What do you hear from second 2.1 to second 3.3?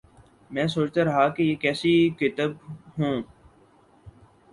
کتب ہوں۔